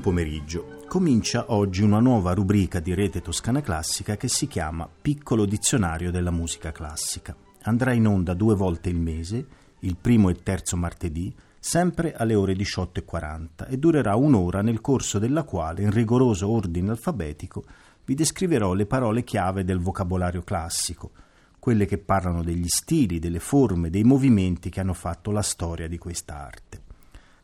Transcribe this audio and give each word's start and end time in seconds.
Pomeriggio. 0.00 0.84
Comincia 0.88 1.44
oggi 1.48 1.82
una 1.82 2.00
nuova 2.00 2.32
rubrica 2.32 2.80
di 2.80 2.94
Rete 2.94 3.20
Toscana 3.20 3.60
Classica 3.60 4.16
che 4.16 4.28
si 4.28 4.48
chiama 4.48 4.88
Piccolo 4.88 5.44
dizionario 5.44 6.10
della 6.10 6.30
musica 6.30 6.72
classica. 6.72 7.36
Andrà 7.62 7.92
in 7.92 8.06
onda 8.06 8.34
due 8.34 8.56
volte 8.56 8.88
il 8.88 8.98
mese, 8.98 9.46
il 9.80 9.96
primo 9.96 10.30
e 10.30 10.42
terzo 10.42 10.76
martedì, 10.76 11.32
sempre 11.58 12.14
alle 12.14 12.34
ore 12.34 12.54
18.40 12.54 13.68
e 13.68 13.76
durerà 13.76 14.16
un'ora 14.16 14.62
nel 14.62 14.80
corso 14.80 15.18
della 15.18 15.44
quale, 15.44 15.82
in 15.82 15.90
rigoroso 15.90 16.48
ordine 16.48 16.90
alfabetico, 16.90 17.64
vi 18.04 18.14
descriverò 18.14 18.72
le 18.72 18.86
parole 18.86 19.22
chiave 19.22 19.62
del 19.62 19.78
vocabolario 19.78 20.42
classico, 20.42 21.12
quelle 21.58 21.86
che 21.86 21.98
parlano 21.98 22.42
degli 22.42 22.66
stili, 22.66 23.18
delle 23.18 23.38
forme, 23.38 23.90
dei 23.90 24.02
movimenti 24.02 24.70
che 24.70 24.80
hanno 24.80 24.94
fatto 24.94 25.30
la 25.30 25.42
storia 25.42 25.86
di 25.86 25.98
questa 25.98 26.38
arte. 26.38 26.88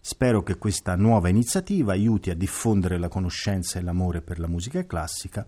Spero 0.09 0.45
che 0.45 0.57
questa 0.57 0.95
nuova 0.95 1.29
iniziativa 1.29 1.91
aiuti 1.91 2.31
a 2.31 2.37
diffondere 2.37 2.97
la 2.97 3.09
conoscenza 3.09 3.81
e 3.81 3.83
l'amore 3.83 4.21
per 4.21 4.39
la 4.39 4.47
musica 4.47 4.87
classica 4.87 5.45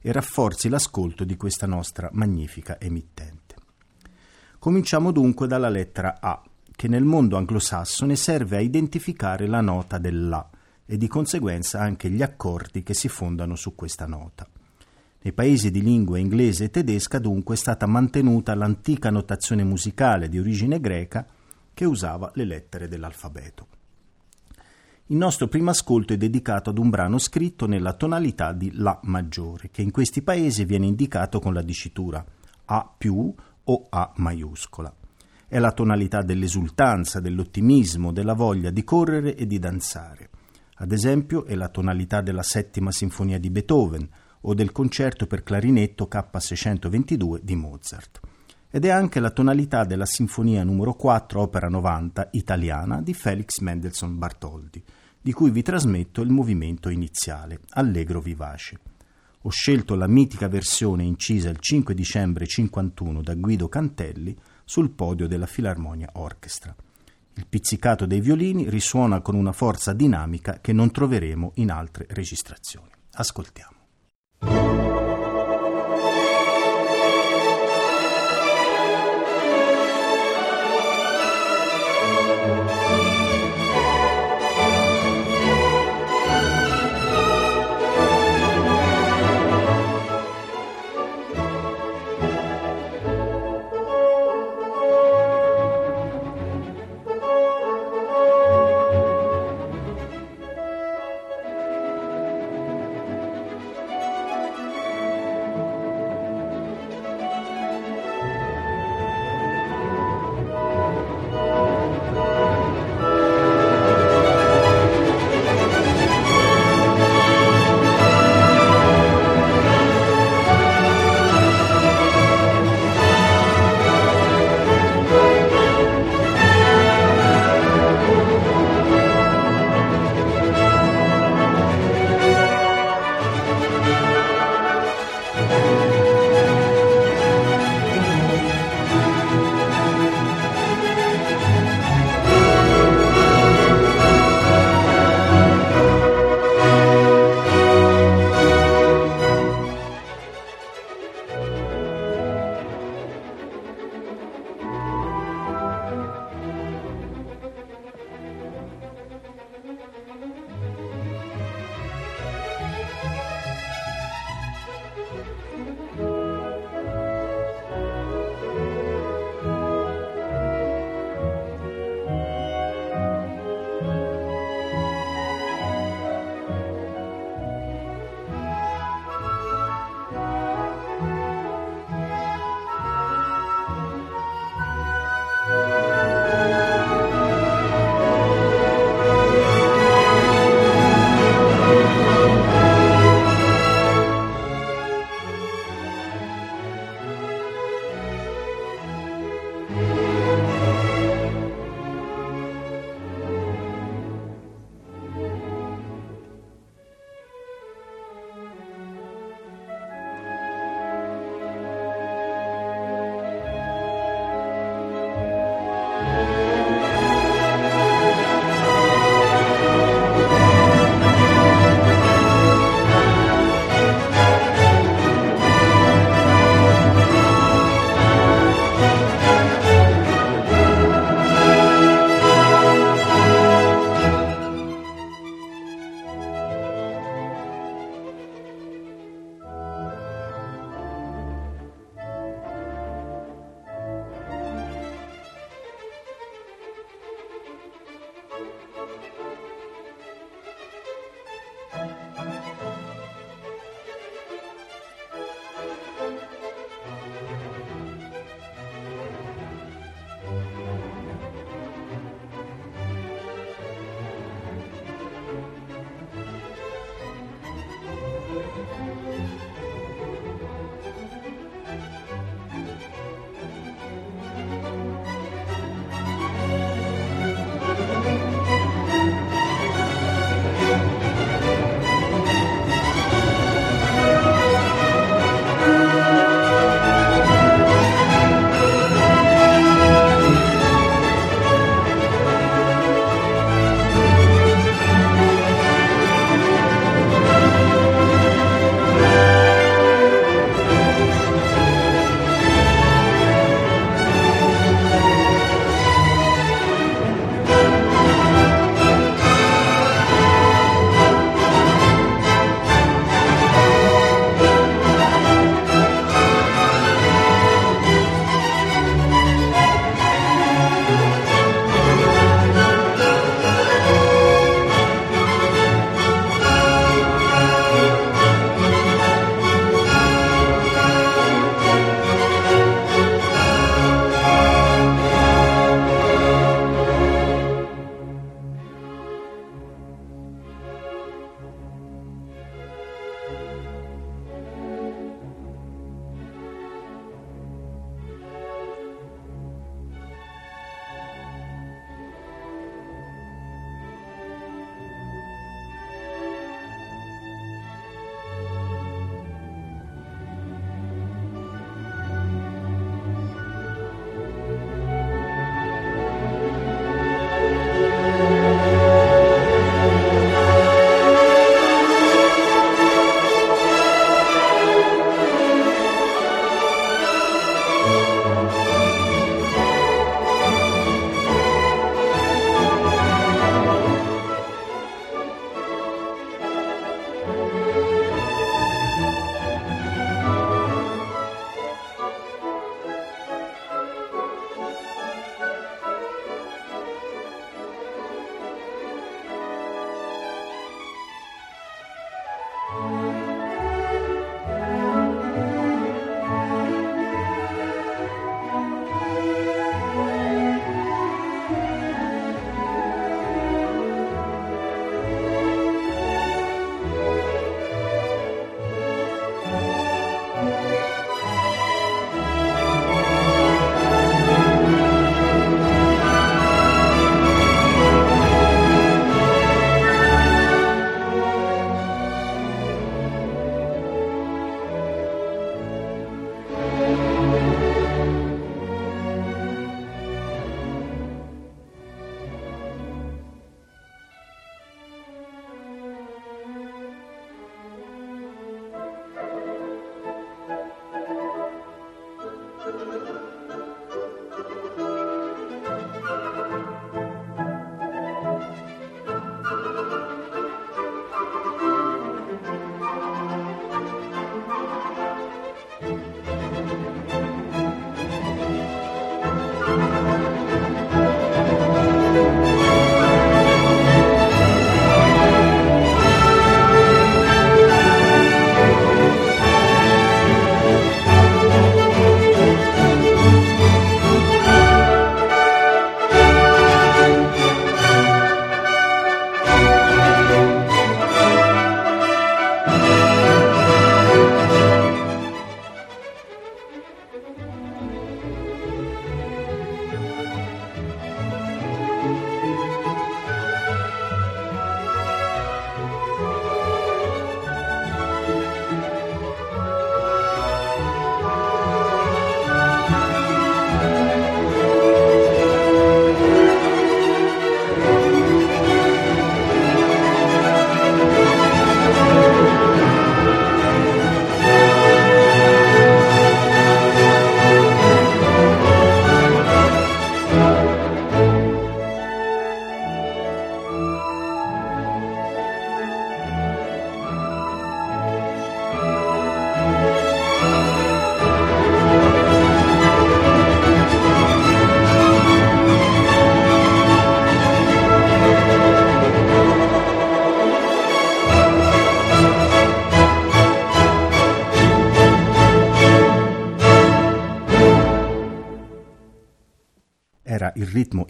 e 0.00 0.10
rafforzi 0.10 0.68
l'ascolto 0.68 1.22
di 1.22 1.36
questa 1.36 1.68
nostra 1.68 2.10
magnifica 2.14 2.80
emittente. 2.80 3.54
Cominciamo 4.58 5.12
dunque 5.12 5.46
dalla 5.46 5.68
lettera 5.68 6.16
A, 6.20 6.42
che 6.74 6.88
nel 6.88 7.04
mondo 7.04 7.36
anglosassone 7.36 8.16
serve 8.16 8.56
a 8.56 8.60
identificare 8.60 9.46
la 9.46 9.60
nota 9.60 9.96
dell'A 9.98 10.50
e 10.86 10.96
di 10.96 11.06
conseguenza 11.06 11.78
anche 11.78 12.10
gli 12.10 12.20
accordi 12.20 12.82
che 12.82 12.94
si 12.94 13.06
fondano 13.06 13.54
su 13.54 13.76
questa 13.76 14.06
nota. 14.06 14.44
Nei 15.20 15.32
paesi 15.32 15.70
di 15.70 15.82
lingua 15.82 16.18
inglese 16.18 16.64
e 16.64 16.70
tedesca 16.70 17.20
dunque 17.20 17.54
è 17.54 17.58
stata 17.58 17.86
mantenuta 17.86 18.56
l'antica 18.56 19.08
notazione 19.08 19.62
musicale 19.62 20.28
di 20.28 20.40
origine 20.40 20.80
greca 20.80 21.24
che 21.72 21.84
usava 21.84 22.32
le 22.34 22.44
lettere 22.44 22.88
dell'alfabeto. 22.88 23.78
Il 25.10 25.16
nostro 25.16 25.48
primo 25.48 25.70
ascolto 25.70 26.12
è 26.12 26.16
dedicato 26.16 26.70
ad 26.70 26.78
un 26.78 26.88
brano 26.88 27.18
scritto 27.18 27.66
nella 27.66 27.94
tonalità 27.94 28.52
di 28.52 28.70
La 28.74 28.96
maggiore, 29.02 29.68
che 29.68 29.82
in 29.82 29.90
questi 29.90 30.22
paesi 30.22 30.64
viene 30.64 30.86
indicato 30.86 31.40
con 31.40 31.52
la 31.52 31.62
dicitura 31.62 32.24
A 32.66 32.94
più 32.96 33.34
o 33.64 33.86
A 33.90 34.12
maiuscola. 34.18 34.94
È 35.48 35.58
la 35.58 35.72
tonalità 35.72 36.22
dell'esultanza, 36.22 37.18
dell'ottimismo, 37.18 38.12
della 38.12 38.34
voglia 38.34 38.70
di 38.70 38.84
correre 38.84 39.34
e 39.34 39.48
di 39.48 39.58
danzare. 39.58 40.30
Ad 40.76 40.92
esempio 40.92 41.44
è 41.44 41.56
la 41.56 41.70
tonalità 41.70 42.20
della 42.20 42.44
settima 42.44 42.92
sinfonia 42.92 43.40
di 43.40 43.50
Beethoven 43.50 44.08
o 44.42 44.54
del 44.54 44.70
concerto 44.70 45.26
per 45.26 45.42
clarinetto 45.42 46.08
K622 46.08 47.40
di 47.42 47.56
Mozart. 47.56 48.20
Ed 48.70 48.84
è 48.84 48.90
anche 48.90 49.18
la 49.18 49.30
tonalità 49.30 49.82
della 49.82 50.06
sinfonia 50.06 50.62
numero 50.62 50.94
4, 50.94 51.40
opera 51.40 51.68
90, 51.68 52.28
italiana, 52.34 53.02
di 53.02 53.12
Felix 53.12 53.58
Mendelssohn 53.58 54.16
Bartholdi, 54.16 54.80
di 55.20 55.32
cui 55.32 55.50
vi 55.50 55.62
trasmetto 55.62 56.22
il 56.22 56.30
movimento 56.30 56.88
iniziale, 56.88 57.60
allegro 57.70 58.20
vivace. 58.20 58.78
Ho 59.42 59.50
scelto 59.50 59.94
la 59.94 60.06
mitica 60.06 60.48
versione 60.48 61.04
incisa 61.04 61.48
il 61.48 61.58
5 61.58 61.94
dicembre 61.94 62.46
51 62.46 63.22
da 63.22 63.34
Guido 63.34 63.68
Cantelli 63.68 64.36
sul 64.64 64.90
podio 64.90 65.26
della 65.26 65.46
Filarmonia 65.46 66.10
Orchestra. 66.14 66.74
Il 67.34 67.46
pizzicato 67.46 68.06
dei 68.06 68.20
violini 68.20 68.68
risuona 68.68 69.20
con 69.20 69.34
una 69.34 69.52
forza 69.52 69.92
dinamica 69.92 70.58
che 70.60 70.72
non 70.72 70.90
troveremo 70.90 71.52
in 71.54 71.70
altre 71.70 72.06
registrazioni. 72.10 72.90
Ascoltiamo. 73.12 73.78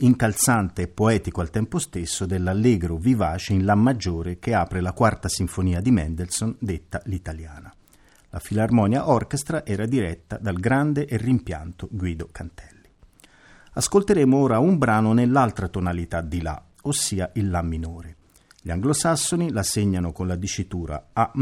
Incalzante 0.00 0.82
e 0.82 0.88
poetico 0.88 1.40
al 1.40 1.50
tempo 1.50 1.78
stesso 1.78 2.26
dell'allegro 2.26 2.96
vivace 2.96 3.52
in 3.52 3.64
La 3.64 3.74
maggiore 3.74 4.38
che 4.38 4.54
apre 4.54 4.80
la 4.80 4.92
quarta 4.92 5.28
sinfonia 5.28 5.80
di 5.80 5.90
Mendelssohn, 5.90 6.56
detta 6.58 7.00
l'italiana. 7.04 7.72
La 8.30 8.38
Filarmonia 8.38 9.08
Orchestra 9.08 9.64
era 9.64 9.86
diretta 9.86 10.38
dal 10.38 10.58
grande 10.58 11.06
e 11.06 11.16
rimpianto 11.16 11.88
Guido 11.90 12.28
Cantelli. 12.30 12.88
Ascolteremo 13.72 14.36
ora 14.36 14.58
un 14.58 14.78
brano 14.78 15.12
nell'altra 15.12 15.68
tonalità 15.68 16.20
di 16.20 16.40
La, 16.40 16.62
ossia 16.82 17.30
il 17.34 17.50
La 17.50 17.62
minore. 17.62 18.16
Gli 18.62 18.70
anglosassoni 18.70 19.50
la 19.50 19.62
segnano 19.62 20.12
con 20.12 20.26
la 20.26 20.36
dicitura 20.36 21.08
A 21.12 21.32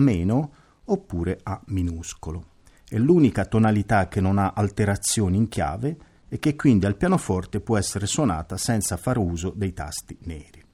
oppure 0.85 1.41
A 1.43 1.61
minuscolo. 1.67 2.45
È 2.89 2.97
l'unica 2.97 3.45
tonalità 3.45 4.09
che 4.09 4.21
non 4.21 4.39
ha 4.39 4.53
alterazioni 4.55 5.37
in 5.37 5.49
chiave 5.49 5.97
e 6.29 6.39
che 6.39 6.57
quindi 6.57 6.87
al 6.87 6.97
pianoforte 6.97 7.61
può 7.61 7.77
essere 7.77 8.07
suonata 8.07 8.57
senza 8.57 8.97
far 8.97 9.19
uso 9.19 9.53
dei 9.57 9.73
tasti 9.73 10.17
neri. 10.23 10.65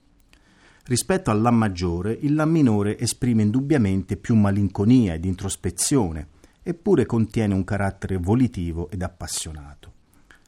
Rispetto 0.84 1.30
al 1.30 1.40
La 1.40 1.50
maggiore, 1.50 2.12
il 2.12 2.34
La 2.34 2.44
minore 2.44 2.98
esprime 2.98 3.42
indubbiamente 3.42 4.16
più 4.16 4.34
malinconia 4.34 5.14
ed 5.14 5.24
introspezione, 5.24 6.28
eppure 6.62 7.06
contiene 7.06 7.54
un 7.54 7.64
carattere 7.64 8.16
volitivo 8.16 8.90
ed 8.90 9.02
appassionato. 9.02 9.92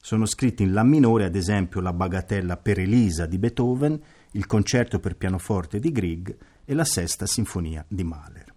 Sono 0.01 0.27
scritti 0.27 0.63
in 0.63 0.73
La 0.73 0.83
minore, 0.83 1.25
ad 1.25 1.35
esempio, 1.35 1.81
la 1.81 1.93
bagatella 1.93 2.57
per 2.59 2.79
Elisa 2.79 3.27
di 3.27 3.39
Beethoven, 3.39 4.01
il 4.33 4.47
concerto 4.47 5.01
per 5.01 5.17
pianoforte 5.17 5.79
di 5.79 5.91
Grieg 5.91 6.37
e 6.65 6.75
la 6.75 6.85
sesta 6.85 7.27
sinfonia 7.27 7.85
di 7.89 8.05
Mahler. 8.05 8.55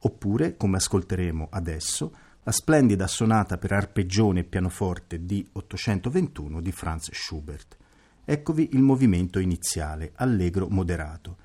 Oppure, 0.00 0.56
come 0.56 0.76
ascolteremo 0.76 1.48
adesso, 1.50 2.12
la 2.46 2.52
splendida 2.52 3.08
sonata 3.08 3.58
per 3.58 3.72
arpeggione 3.72 4.40
e 4.40 4.44
pianoforte 4.44 5.24
di 5.24 5.44
821 5.50 6.60
di 6.60 6.70
Franz 6.70 7.10
Schubert. 7.12 7.76
Eccovi 8.24 8.68
il 8.74 8.82
movimento 8.82 9.40
iniziale, 9.40 10.12
allegro 10.14 10.68
moderato, 10.68 11.38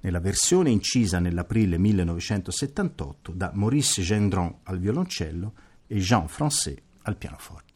nella 0.00 0.18
versione 0.18 0.70
incisa 0.70 1.20
nell'aprile 1.20 1.78
1978 1.78 3.32
da 3.36 3.52
Maurice 3.54 4.02
Gendron 4.02 4.52
al 4.64 4.80
violoncello 4.80 5.52
e 5.86 5.98
Jean 5.98 6.26
Francais 6.26 6.74
al 7.02 7.16
pianoforte. 7.16 7.67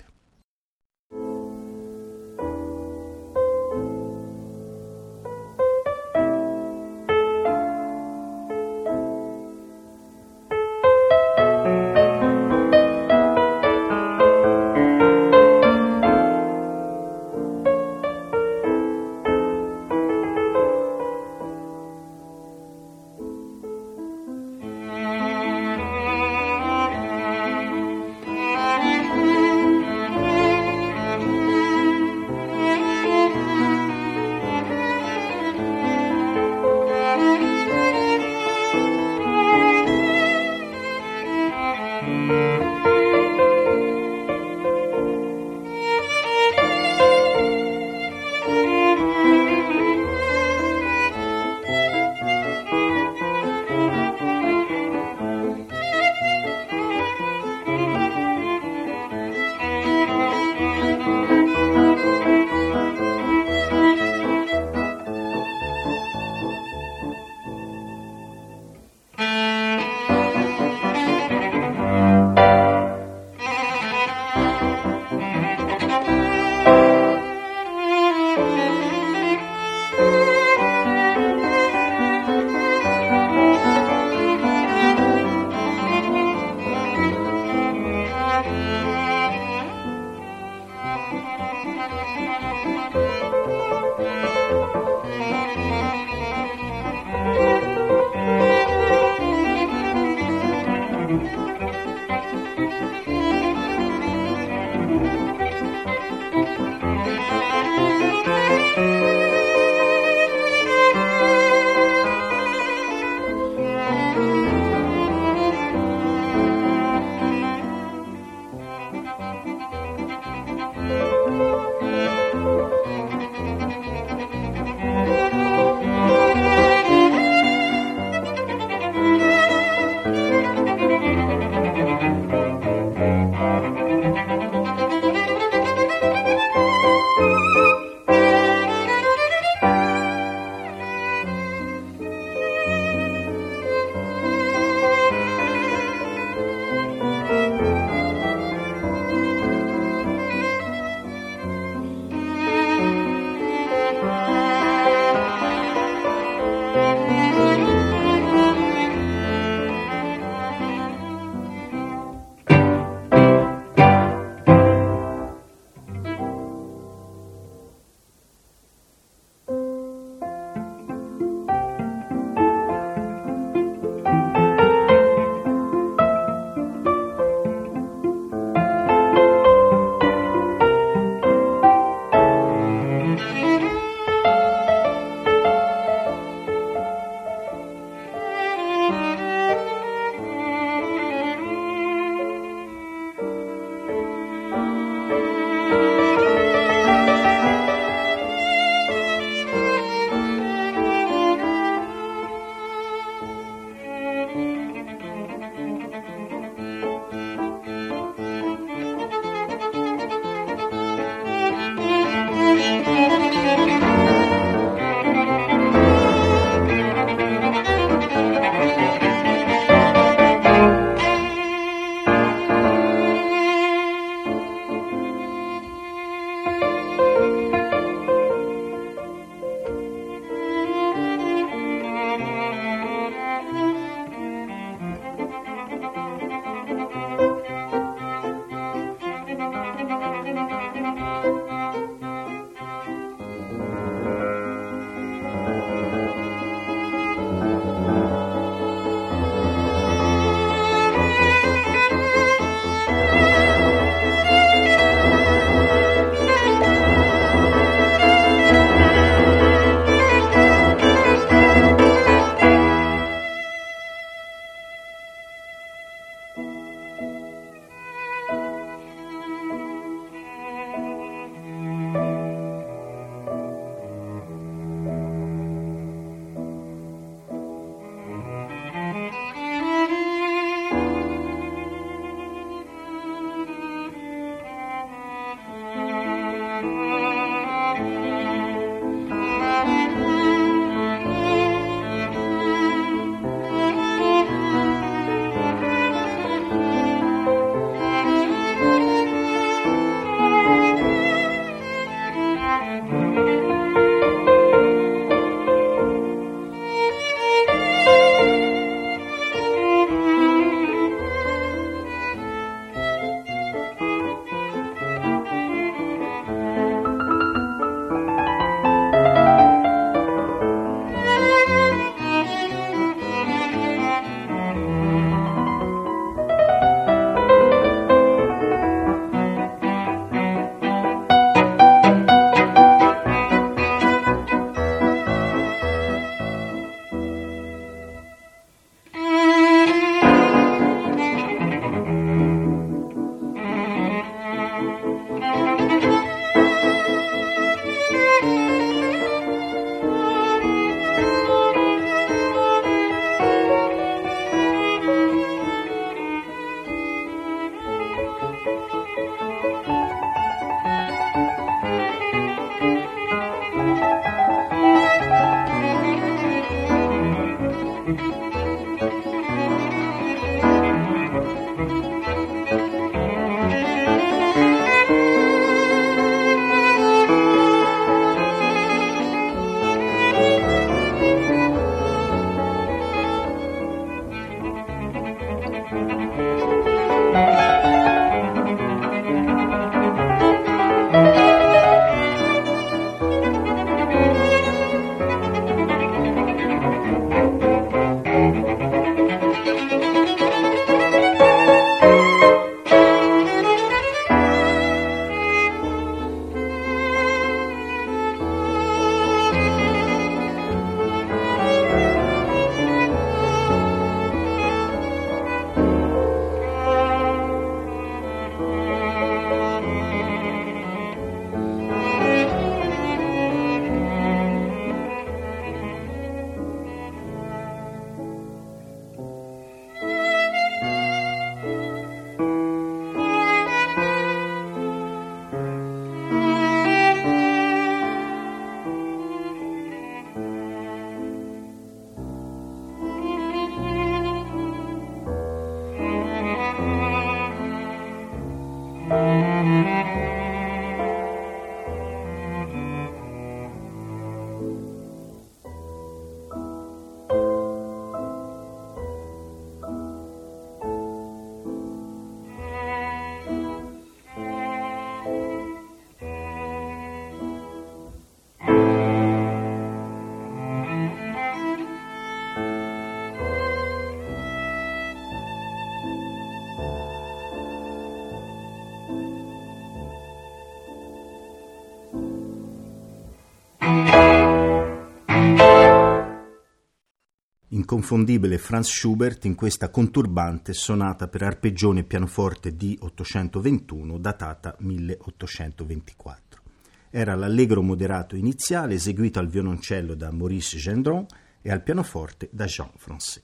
Inconfondibile 487.73 488.37
Franz 488.37 488.69
Schubert 488.69 489.25
in 489.25 489.35
questa 489.35 489.71
conturbante 489.71 490.53
sonata 490.53 491.09
per 491.09 491.23
arpeggione 491.23 491.81
e 491.81 491.85
pianoforte 491.85 492.55
di 492.55 492.77
821 492.79 493.97
datata 493.97 494.55
1824. 494.59 496.43
Era 496.91 497.15
l'allegro 497.15 497.63
moderato 497.63 498.15
iniziale 498.15 498.75
eseguito 498.75 499.21
al 499.21 499.29
violoncello 499.29 499.95
da 499.95 500.13
Maurice 500.13 500.59
Gendron 500.59 501.07
e 501.41 501.51
al 501.51 501.63
pianoforte 501.63 502.29
da 502.31 502.45
Jean 502.45 502.73
Francais. 502.77 503.23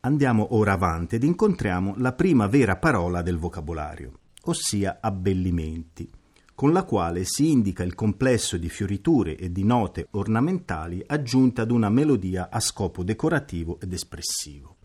Andiamo 0.00 0.56
ora 0.56 0.72
avanti 0.72 1.14
ed 1.14 1.22
incontriamo 1.22 1.94
la 1.98 2.12
prima 2.12 2.48
vera 2.48 2.74
parola 2.74 3.22
del 3.22 3.38
vocabolario, 3.38 4.18
ossia 4.46 4.98
abbellimenti 5.00 6.10
con 6.54 6.72
la 6.72 6.84
quale 6.84 7.24
si 7.24 7.50
indica 7.50 7.82
il 7.82 7.96
complesso 7.96 8.56
di 8.56 8.68
fioriture 8.68 9.36
e 9.36 9.50
di 9.50 9.64
note 9.64 10.06
ornamentali 10.12 11.02
aggiunte 11.04 11.60
ad 11.60 11.72
una 11.72 11.88
melodia 11.88 12.48
a 12.48 12.60
scopo 12.60 13.02
decorativo 13.02 13.80
ed 13.80 13.92
espressivo. 13.92 14.76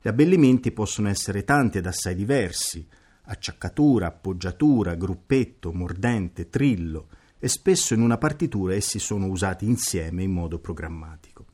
Gli 0.00 0.08
abbellimenti 0.08 0.72
possono 0.72 1.08
essere 1.08 1.44
tanti 1.44 1.78
ed 1.78 1.86
assai 1.86 2.14
diversi, 2.14 2.86
acciaccatura, 3.24 4.06
appoggiatura, 4.06 4.94
gruppetto, 4.94 5.72
mordente, 5.72 6.48
trillo, 6.48 7.08
e 7.38 7.48
spesso 7.48 7.92
in 7.92 8.00
una 8.00 8.18
partitura 8.18 8.74
essi 8.74 8.98
sono 8.98 9.26
usati 9.26 9.66
insieme 9.66 10.22
in 10.22 10.32
modo 10.32 10.60
programmatico. 10.60 11.44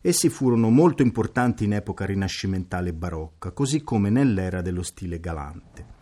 Essi 0.00 0.28
furono 0.30 0.70
molto 0.70 1.02
importanti 1.02 1.64
in 1.64 1.74
epoca 1.74 2.06
rinascimentale 2.06 2.90
e 2.90 2.94
barocca, 2.94 3.50
così 3.50 3.82
come 3.82 4.08
nell'era 4.08 4.62
dello 4.62 4.82
stile 4.82 5.20
galante 5.20 5.95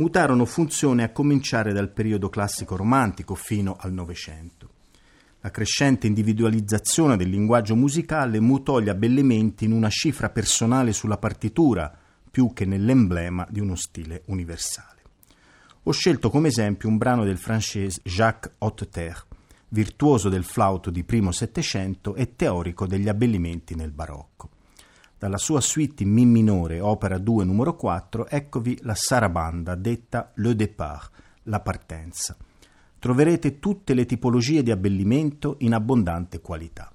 mutarono 0.00 0.46
funzione 0.46 1.02
a 1.02 1.12
cominciare 1.12 1.74
dal 1.74 1.90
periodo 1.90 2.30
classico 2.30 2.74
romantico 2.74 3.34
fino 3.34 3.76
al 3.78 3.92
Novecento. 3.92 4.70
La 5.40 5.50
crescente 5.50 6.06
individualizzazione 6.06 7.18
del 7.18 7.28
linguaggio 7.28 7.76
musicale 7.76 8.40
mutò 8.40 8.80
gli 8.80 8.88
abbellimenti 8.88 9.66
in 9.66 9.72
una 9.72 9.90
cifra 9.90 10.30
personale 10.30 10.94
sulla 10.94 11.18
partitura, 11.18 11.94
più 12.30 12.54
che 12.54 12.64
nell'emblema 12.64 13.46
di 13.50 13.60
uno 13.60 13.74
stile 13.74 14.22
universale. 14.26 15.02
Ho 15.82 15.92
scelto 15.92 16.30
come 16.30 16.48
esempio 16.48 16.88
un 16.88 16.96
brano 16.96 17.24
del 17.24 17.38
francese 17.38 18.00
Jacques 18.02 18.54
Hotteterre, 18.56 19.26
virtuoso 19.68 20.30
del 20.30 20.44
flauto 20.44 20.88
di 20.88 21.04
primo 21.04 21.30
Settecento 21.30 22.14
e 22.14 22.36
teorico 22.36 22.86
degli 22.86 23.08
abbellimenti 23.08 23.74
nel 23.74 23.92
barocco. 23.92 24.48
Dalla 25.20 25.36
sua 25.36 25.60
suite 25.60 26.02
in 26.02 26.12
Mi 26.12 26.24
minore, 26.24 26.80
opera 26.80 27.18
2 27.18 27.44
numero 27.44 27.76
4, 27.76 28.26
eccovi 28.26 28.78
la 28.84 28.94
sarabanda 28.94 29.74
detta 29.74 30.32
Le 30.36 30.56
Départ, 30.56 31.10
la 31.42 31.60
partenza. 31.60 32.34
Troverete 32.98 33.58
tutte 33.58 33.92
le 33.92 34.06
tipologie 34.06 34.62
di 34.62 34.70
abbellimento 34.70 35.56
in 35.58 35.74
abbondante 35.74 36.40
qualità. 36.40 36.90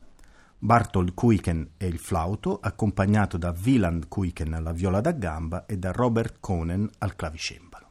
Bartol 0.58 1.14
Kuiken 1.14 1.74
è 1.78 1.86
il 1.86 2.00
flauto, 2.00 2.58
accompagnato 2.60 3.38
da 3.38 3.54
Wieland 3.64 4.08
Kuiken 4.08 4.54
alla 4.54 4.72
viola 4.72 5.02
da 5.02 5.12
gamba 5.12 5.68
e 5.68 5.78
da 5.78 5.92
Robert 5.92 6.38
Conen 6.40 6.90
al 6.98 7.16
clavicembalo. 7.16 7.90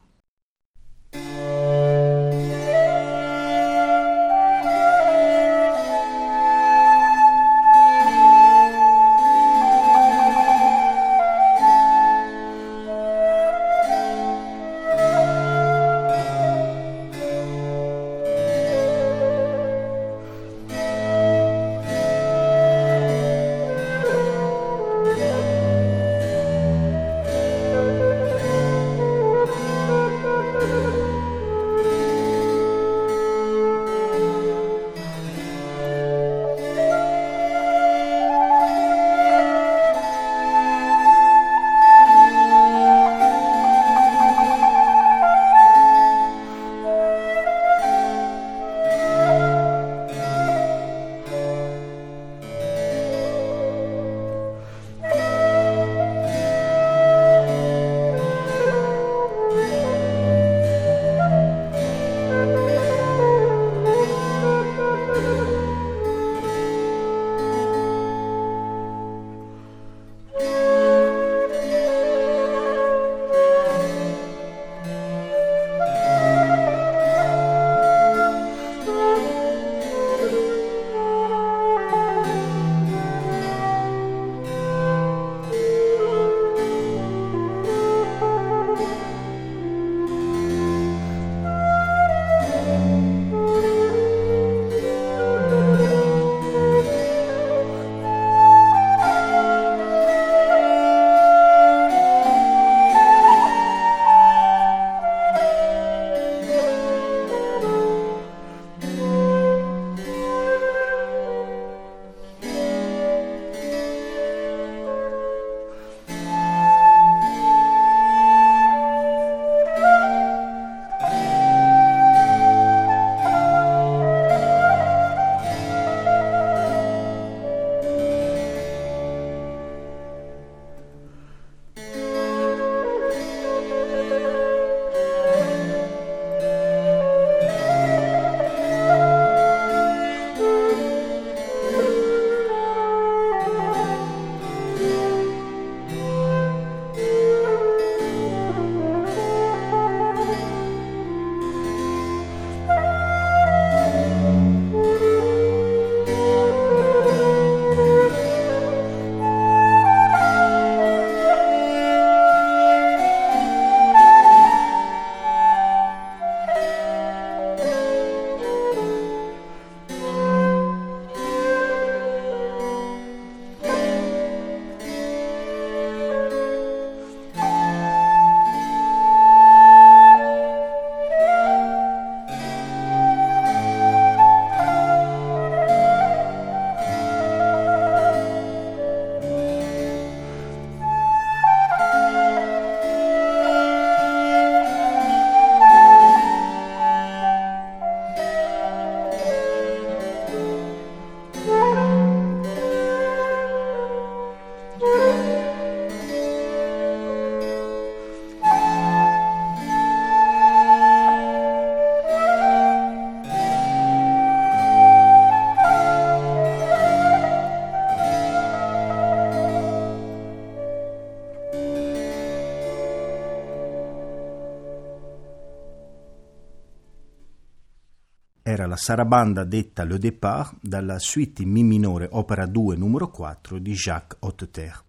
La 228.75 228.81
sarabanda 228.81 229.45
detta 229.45 229.85
Le 229.85 229.97
Départ 229.97 230.57
dalla 230.59 230.99
suite 230.99 231.41
in 231.41 231.49
Mi 231.49 231.63
minore 231.63 232.09
opera 232.11 232.45
2 232.45 232.75
numero 232.75 233.09
4 233.09 233.57
di 233.57 233.71
Jacques 233.71 234.17
Hotteterre, 234.19 234.83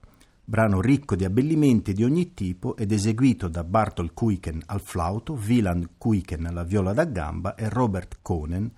brano 0.45 0.81
ricco 0.81 1.15
di 1.15 1.25
abbellimenti 1.25 1.93
di 1.93 2.03
ogni 2.03 2.35
tipo 2.35 2.77
ed 2.77 2.91
eseguito 2.91 3.47
da 3.47 3.63
Bartol 3.63 4.13
Kuiken 4.13 4.61
al 4.67 4.81
flauto, 4.81 5.35
Wieland 5.35 5.91
Kuiken 5.99 6.47
alla 6.47 6.65
viola 6.65 6.93
da 6.93 7.05
gamba 7.05 7.55
e 7.55 7.69
Robert 7.69 8.19
Conen 8.23 8.69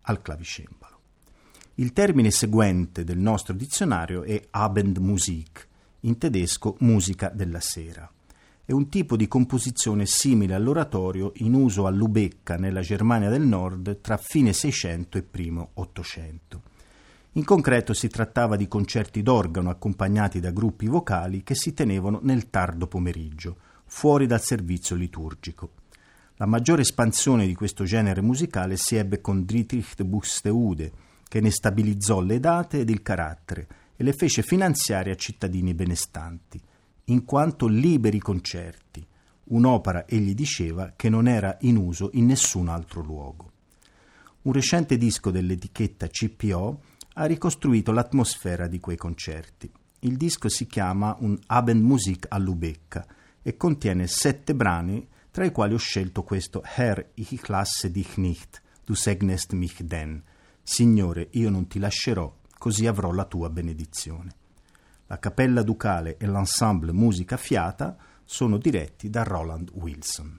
al 0.00 0.20
clavicembalo. 0.22 0.98
Il 1.74 1.92
termine 1.92 2.32
seguente 2.32 3.04
del 3.04 3.18
nostro 3.18 3.54
dizionario 3.54 4.24
è 4.24 4.44
Abendmusik, 4.50 5.68
in 6.00 6.18
tedesco 6.18 6.74
musica 6.80 7.30
della 7.32 7.60
sera 7.60 8.10
è 8.68 8.72
un 8.72 8.90
tipo 8.90 9.16
di 9.16 9.28
composizione 9.28 10.04
simile 10.04 10.52
all'oratorio 10.52 11.32
in 11.36 11.54
uso 11.54 11.86
a 11.86 11.90
Lubecca 11.90 12.56
nella 12.56 12.82
Germania 12.82 13.30
del 13.30 13.40
Nord 13.40 14.02
tra 14.02 14.18
fine 14.18 14.52
600 14.52 15.16
e 15.16 15.22
primo 15.22 15.70
800. 15.72 16.62
In 17.32 17.44
concreto 17.44 17.94
si 17.94 18.08
trattava 18.08 18.56
di 18.56 18.68
concerti 18.68 19.22
d'organo 19.22 19.70
accompagnati 19.70 20.38
da 20.38 20.50
gruppi 20.50 20.86
vocali 20.86 21.42
che 21.42 21.54
si 21.54 21.72
tenevano 21.72 22.20
nel 22.24 22.50
tardo 22.50 22.86
pomeriggio, 22.86 23.56
fuori 23.86 24.26
dal 24.26 24.42
servizio 24.42 24.96
liturgico. 24.96 25.70
La 26.36 26.44
maggiore 26.44 26.82
espansione 26.82 27.46
di 27.46 27.54
questo 27.54 27.84
genere 27.84 28.20
musicale 28.20 28.76
si 28.76 28.96
ebbe 28.96 29.22
con 29.22 29.46
Dietrich 29.46 29.94
de 29.96 30.04
Buxtehude, 30.04 30.92
che 31.26 31.40
ne 31.40 31.50
stabilizzò 31.50 32.20
le 32.20 32.38
date 32.38 32.80
ed 32.80 32.90
il 32.90 33.00
carattere 33.00 33.66
e 33.96 34.04
le 34.04 34.12
fece 34.12 34.42
finanziare 34.42 35.10
a 35.10 35.16
cittadini 35.16 35.72
benestanti 35.72 36.60
in 37.10 37.24
quanto 37.24 37.66
liberi 37.66 38.18
concerti, 38.18 39.06
un'opera, 39.44 40.06
egli 40.06 40.34
diceva, 40.34 40.92
che 40.94 41.08
non 41.08 41.26
era 41.26 41.56
in 41.60 41.76
uso 41.76 42.10
in 42.14 42.26
nessun 42.26 42.68
altro 42.68 43.02
luogo. 43.02 43.52
Un 44.42 44.52
recente 44.52 44.96
disco 44.96 45.30
dell'etichetta 45.30 46.06
CPO 46.06 46.82
ha 47.14 47.24
ricostruito 47.24 47.92
l'atmosfera 47.92 48.66
di 48.66 48.78
quei 48.78 48.96
concerti. 48.96 49.70
Il 50.00 50.16
disco 50.16 50.48
si 50.48 50.66
chiama 50.66 51.16
Un 51.20 51.36
Abendmusik 51.46 52.26
a 52.28 52.38
Lubecca 52.38 53.06
e 53.42 53.56
contiene 53.56 54.06
sette 54.06 54.54
brani, 54.54 55.06
tra 55.30 55.44
i 55.44 55.50
quali 55.50 55.74
ho 55.74 55.78
scelto 55.78 56.22
questo 56.22 56.62
Herr, 56.62 57.10
ich 57.14 57.48
lasse 57.48 57.90
dich 57.90 58.16
nicht, 58.16 58.62
du 58.84 58.94
segnest 58.94 59.52
mich 59.52 59.82
denn. 59.82 60.22
Signore, 60.62 61.28
io 61.32 61.48
non 61.48 61.66
ti 61.66 61.78
lascerò, 61.78 62.32
così 62.58 62.86
avrò 62.86 63.12
la 63.12 63.24
tua 63.24 63.48
benedizione. 63.48 64.46
La 65.10 65.18
Cappella 65.18 65.62
Ducale 65.62 66.18
e 66.18 66.26
l'ensemble 66.26 66.92
Musica 66.92 67.38
Fiata 67.38 67.96
sono 68.24 68.58
diretti 68.58 69.08
da 69.08 69.22
Roland 69.22 69.70
Wilson. 69.72 70.38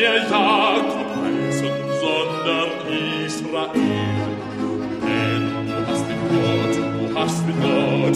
wir 0.00 0.16
Jakob 0.16 1.08
heißen, 1.22 1.70
sondern 2.00 2.70
Israel. 3.26 3.70
Denn 5.04 5.44
du 5.66 5.76
hast 5.86 6.06
du 6.86 7.18
hast 7.18 7.44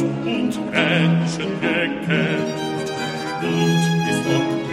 und 0.00 0.70
Menschen 0.70 1.50
gekämpft 1.60 2.92
und 3.42 3.82
bist 4.06 4.63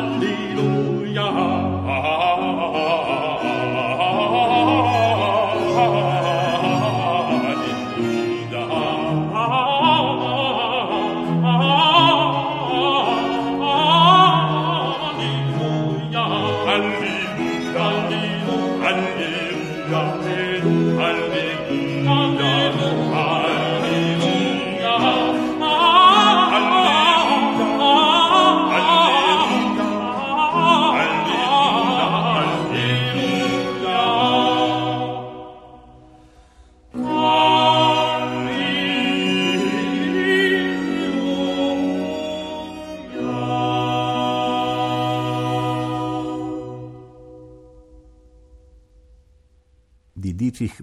Dietrich 0.00 0.50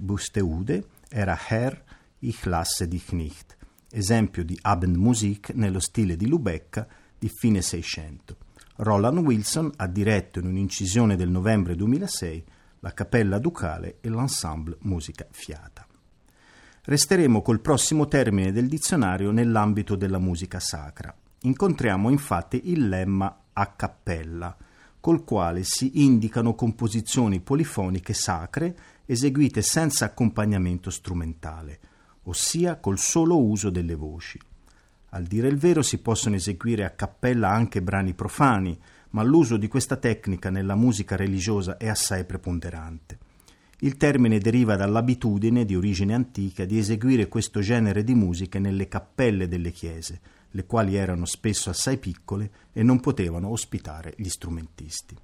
Busteude 0.07 0.85
era 1.09 1.37
Herr, 1.49 1.83
ich 2.19 2.45
lasse 2.45 2.87
dich 2.87 3.11
nicht, 3.11 3.57
esempio 3.91 4.45
di 4.45 4.57
Abendmusik 4.61 5.49
nello 5.53 5.81
stile 5.81 6.15
di 6.15 6.27
Lubecca 6.27 6.87
di 7.19 7.27
fine 7.27 7.61
Seicento. 7.61 8.37
Roland 8.77 9.17
Wilson 9.17 9.69
ha 9.75 9.85
diretto 9.85 10.39
in 10.39 10.45
un'incisione 10.45 11.17
del 11.17 11.29
novembre 11.29 11.75
2006 11.75 12.43
la 12.79 12.93
Cappella 12.93 13.37
Ducale 13.37 13.97
e 13.99 14.07
l'ensemble 14.07 14.77
Musica 14.83 15.27
Fiata. 15.29 15.85
Resteremo 16.83 17.41
col 17.41 17.59
prossimo 17.59 18.07
termine 18.07 18.53
del 18.53 18.69
dizionario 18.69 19.31
nell'ambito 19.31 19.97
della 19.97 20.19
musica 20.19 20.61
sacra. 20.61 21.13
Incontriamo 21.41 22.09
infatti 22.09 22.71
il 22.71 22.87
lemma 22.87 23.41
a 23.51 23.67
cappella, 23.67 24.55
col 25.01 25.25
quale 25.25 25.63
si 25.63 26.03
indicano 26.03 26.55
composizioni 26.55 27.41
polifoniche 27.41 28.13
sacre 28.13 28.75
eseguite 29.09 29.61
senza 29.61 30.03
accompagnamento 30.03 30.89
strumentale, 30.89 31.79
ossia 32.23 32.75
col 32.75 32.99
solo 32.99 33.41
uso 33.41 33.69
delle 33.69 33.95
voci. 33.95 34.37
Al 35.11 35.23
dire 35.23 35.47
il 35.47 35.55
vero 35.55 35.81
si 35.81 35.99
possono 35.99 36.35
eseguire 36.35 36.83
a 36.83 36.89
cappella 36.89 37.49
anche 37.49 37.81
brani 37.81 38.13
profani, 38.13 38.77
ma 39.11 39.23
l'uso 39.23 39.55
di 39.55 39.69
questa 39.69 39.95
tecnica 39.95 40.49
nella 40.49 40.75
musica 40.75 41.15
religiosa 41.15 41.77
è 41.77 41.87
assai 41.87 42.25
preponderante. 42.25 43.17
Il 43.79 43.95
termine 43.95 44.39
deriva 44.39 44.75
dall'abitudine 44.75 45.63
di 45.63 45.75
origine 45.75 46.13
antica 46.13 46.65
di 46.65 46.77
eseguire 46.77 47.29
questo 47.29 47.61
genere 47.61 48.03
di 48.03 48.13
musiche 48.13 48.59
nelle 48.59 48.89
cappelle 48.89 49.47
delle 49.47 49.71
chiese, 49.71 50.19
le 50.51 50.65
quali 50.65 50.95
erano 50.95 51.23
spesso 51.23 51.69
assai 51.69 51.97
piccole 51.97 52.51
e 52.73 52.83
non 52.83 52.99
potevano 52.99 53.49
ospitare 53.49 54.13
gli 54.17 54.27
strumentisti. 54.27 55.15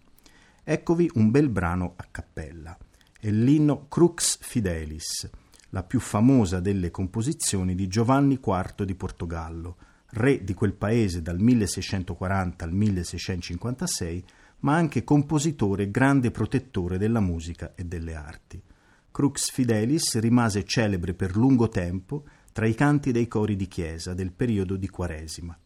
Eccovi 0.63 1.11
un 1.15 1.31
bel 1.31 1.49
brano 1.49 1.93
a 1.97 2.07
cappella 2.09 2.77
è 3.23 3.31
l'inno 3.31 3.87
Crux 3.87 4.37
Fidelis, 4.41 5.29
la 5.69 5.83
più 5.83 6.01
famosa 6.01 6.59
delle 6.59 6.91
composizioni 6.91 7.73
di 7.73 7.87
Giovanni 7.87 8.33
IV 8.33 8.83
di 8.83 8.95
Portogallo, 8.95 9.77
re 10.09 10.43
di 10.43 10.53
quel 10.53 10.73
paese 10.73 11.21
dal 11.21 11.39
1640 11.39 12.65
al 12.65 12.73
1656, 12.73 14.25
ma 14.59 14.75
anche 14.75 15.05
compositore 15.05 15.83
e 15.83 15.89
grande 15.89 16.31
protettore 16.31 16.97
della 16.97 17.21
musica 17.21 17.71
e 17.75 17.85
delle 17.85 18.13
arti. 18.13 18.61
Crux 19.09 19.51
Fidelis 19.51 20.19
rimase 20.19 20.65
celebre 20.65 21.13
per 21.13 21.37
lungo 21.37 21.69
tempo 21.69 22.25
tra 22.51 22.67
i 22.67 22.75
canti 22.75 23.13
dei 23.13 23.29
cori 23.29 23.55
di 23.55 23.69
chiesa 23.69 24.13
del 24.13 24.33
periodo 24.33 24.75
di 24.75 24.89
Quaresima. 24.89 25.57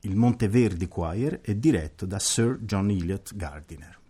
Il 0.00 0.16
Monteverdi 0.16 0.88
Choir 0.88 1.40
è 1.42 1.54
diretto 1.54 2.06
da 2.06 2.18
Sir 2.18 2.58
John 2.62 2.90
Eliot 2.90 3.36
Gardiner. 3.36 4.00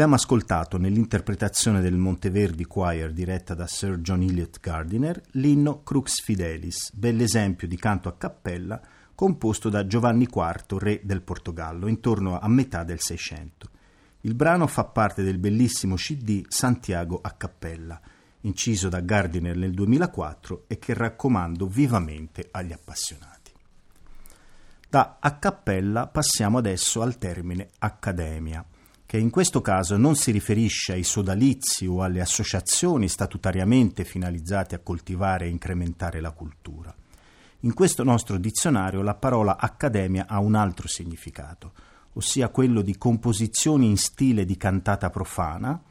Abbiamo 0.00 0.18
ascoltato 0.18 0.78
nell'interpretazione 0.78 1.82
del 1.82 1.98
Monteverdi 1.98 2.64
Choir 2.64 3.12
diretta 3.12 3.52
da 3.52 3.66
Sir 3.66 3.98
John 3.98 4.22
Eliot 4.22 4.58
Gardiner 4.58 5.20
l'inno 5.32 5.82
Crux 5.82 6.22
Fidelis, 6.22 6.90
bell'esempio 6.94 7.68
di 7.68 7.76
canto 7.76 8.08
a 8.08 8.16
cappella 8.16 8.80
composto 9.14 9.68
da 9.68 9.86
Giovanni 9.86 10.22
IV, 10.22 10.78
re 10.78 11.00
del 11.04 11.20
Portogallo, 11.20 11.86
intorno 11.86 12.38
a 12.38 12.48
metà 12.48 12.82
del 12.82 12.98
Seicento. 12.98 13.68
Il 14.22 14.34
brano 14.34 14.66
fa 14.66 14.84
parte 14.84 15.22
del 15.22 15.36
bellissimo 15.36 15.96
CD 15.96 16.46
Santiago 16.48 17.18
a 17.20 17.32
cappella, 17.32 18.00
inciso 18.40 18.88
da 18.88 19.00
Gardiner 19.00 19.54
nel 19.54 19.74
2004 19.74 20.64
e 20.66 20.78
che 20.78 20.94
raccomando 20.94 21.66
vivamente 21.66 22.48
agli 22.52 22.72
appassionati. 22.72 23.52
Da 24.88 25.18
a 25.20 25.36
cappella 25.36 26.06
passiamo 26.06 26.56
adesso 26.56 27.02
al 27.02 27.18
termine 27.18 27.68
accademia 27.80 28.64
che 29.10 29.18
in 29.18 29.30
questo 29.30 29.60
caso 29.60 29.96
non 29.96 30.14
si 30.14 30.30
riferisce 30.30 30.92
ai 30.92 31.02
sodalizi 31.02 31.84
o 31.84 32.04
alle 32.04 32.20
associazioni 32.20 33.08
statutariamente 33.08 34.04
finalizzate 34.04 34.76
a 34.76 34.78
coltivare 34.78 35.46
e 35.46 35.48
incrementare 35.48 36.20
la 36.20 36.30
cultura. 36.30 36.94
In 37.62 37.74
questo 37.74 38.04
nostro 38.04 38.38
dizionario 38.38 39.02
la 39.02 39.16
parola 39.16 39.56
accademia 39.58 40.26
ha 40.28 40.38
un 40.38 40.54
altro 40.54 40.86
significato, 40.86 41.72
ossia 42.12 42.50
quello 42.50 42.82
di 42.82 42.96
composizioni 42.96 43.88
in 43.88 43.96
stile 43.96 44.44
di 44.44 44.56
cantata 44.56 45.10
profana, 45.10 45.82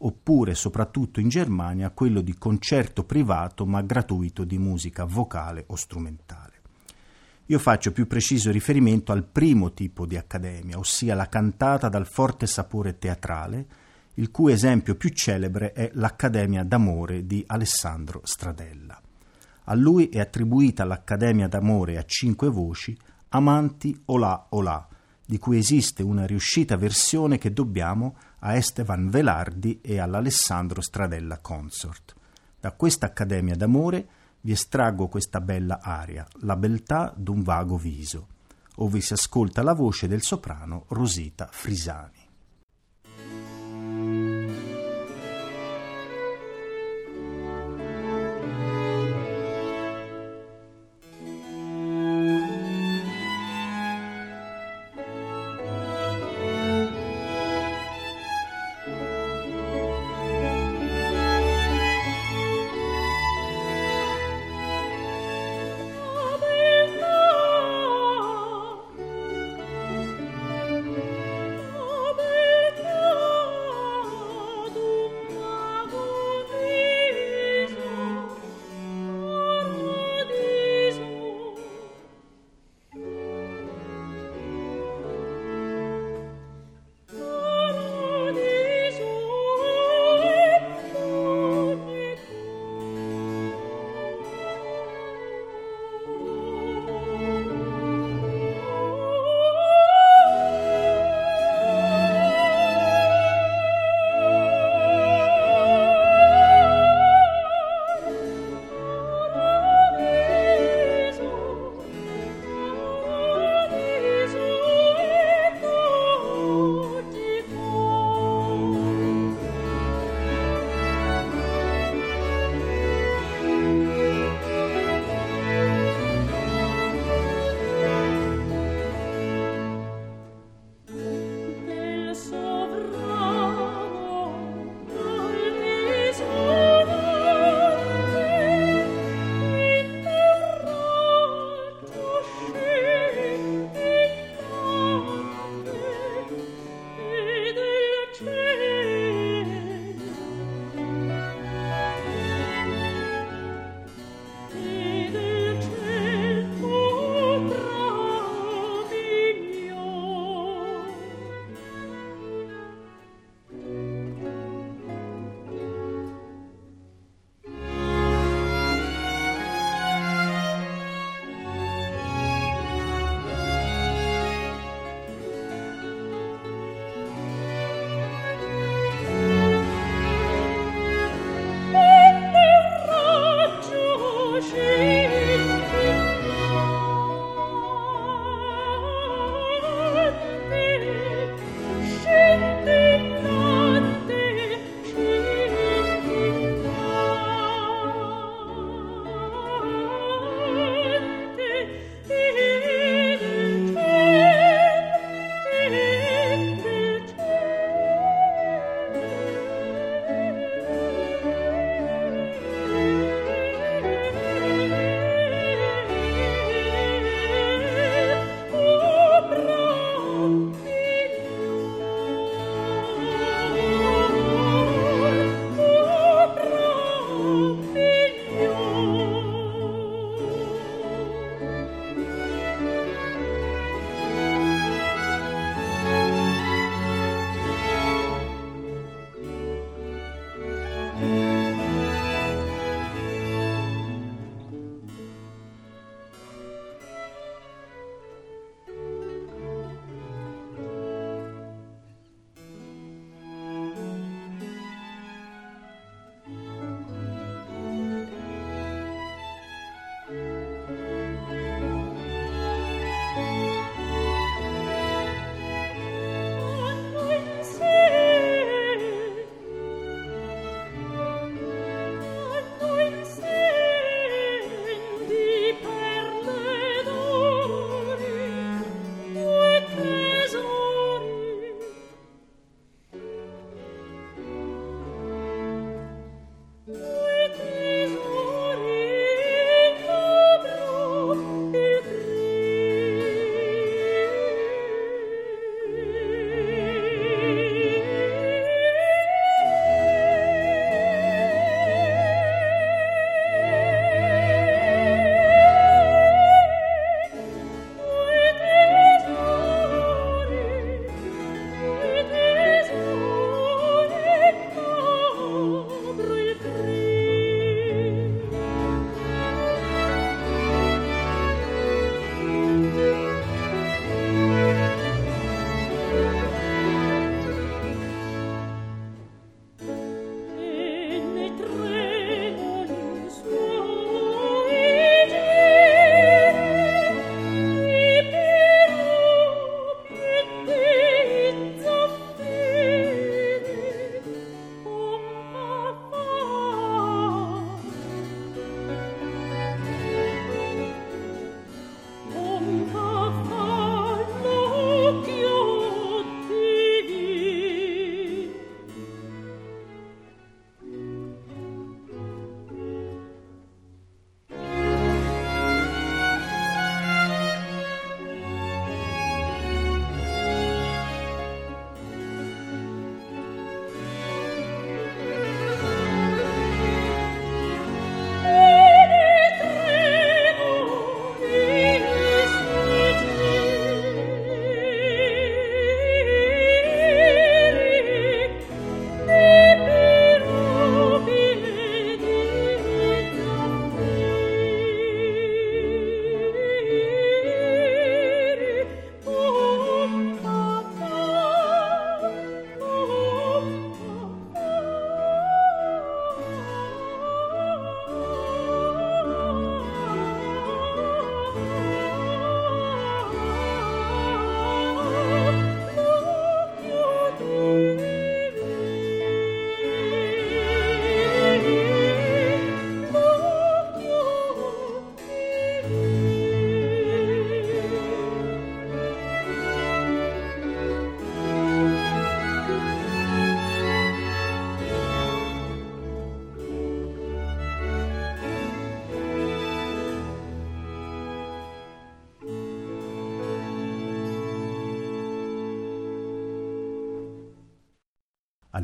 oppure 0.00 0.54
soprattutto 0.54 1.18
in 1.18 1.30
Germania 1.30 1.88
quello 1.88 2.20
di 2.20 2.36
concerto 2.36 3.04
privato 3.04 3.64
ma 3.64 3.80
gratuito 3.80 4.44
di 4.44 4.58
musica 4.58 5.06
vocale 5.06 5.64
o 5.68 5.76
strumentale. 5.76 6.55
Io 7.48 7.60
faccio 7.60 7.92
più 7.92 8.08
preciso 8.08 8.50
riferimento 8.50 9.12
al 9.12 9.24
primo 9.24 9.72
tipo 9.72 10.04
di 10.04 10.16
accademia, 10.16 10.78
ossia 10.78 11.14
la 11.14 11.28
cantata 11.28 11.88
dal 11.88 12.08
forte 12.08 12.44
sapore 12.48 12.98
teatrale, 12.98 13.66
il 14.14 14.32
cui 14.32 14.52
esempio 14.52 14.96
più 14.96 15.10
celebre 15.10 15.70
è 15.70 15.90
l'Accademia 15.94 16.64
d'amore 16.64 17.24
di 17.24 17.44
Alessandro 17.46 18.22
Stradella. 18.24 19.00
A 19.68 19.74
lui 19.74 20.08
è 20.08 20.18
attribuita 20.18 20.84
l'Accademia 20.84 21.46
d'amore 21.46 21.98
a 21.98 22.04
cinque 22.04 22.48
voci, 22.48 22.98
Amanti 23.28 23.96
Olà 24.06 24.46
Olà, 24.50 24.88
di 25.24 25.38
cui 25.38 25.58
esiste 25.58 26.02
una 26.02 26.26
riuscita 26.26 26.76
versione 26.76 27.38
che 27.38 27.52
dobbiamo 27.52 28.16
a 28.40 28.56
Estevan 28.56 29.08
Velardi 29.08 29.78
e 29.82 30.00
all'Alessandro 30.00 30.80
Stradella 30.80 31.38
Consort. 31.38 32.12
Da 32.58 32.72
questa 32.72 33.06
Accademia 33.06 33.54
d'amore 33.54 34.08
vi 34.46 34.52
estraggo 34.52 35.08
questa 35.08 35.40
bella 35.40 35.80
aria, 35.82 36.24
la 36.42 36.54
beltà 36.54 37.12
d'un 37.16 37.42
vago 37.42 37.76
viso, 37.76 38.28
ove 38.76 39.00
si 39.00 39.12
ascolta 39.12 39.60
la 39.60 39.72
voce 39.72 40.06
del 40.06 40.22
soprano 40.22 40.84
Rosita 40.90 41.48
Frisani. 41.50 42.25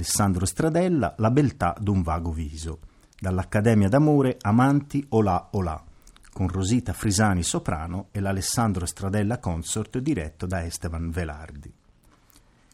Alessandro 0.02 0.46
Stradella, 0.46 1.14
La 1.18 1.30
beltà 1.30 1.76
d'un 1.78 2.02
vago 2.02 2.32
viso. 2.32 2.80
Dall'Accademia 3.20 3.88
d'Amore, 3.88 4.36
Amanti 4.40 5.06
Olà 5.10 5.50
Olà, 5.52 5.80
con 6.32 6.48
Rosita 6.48 6.92
Frisani 6.92 7.44
soprano 7.44 8.08
e 8.10 8.18
l'Alessandro 8.18 8.84
Stradella 8.84 9.38
Consort 9.38 9.98
diretto 9.98 10.46
da 10.46 10.64
Esteban 10.64 11.08
Velardi. 11.10 11.72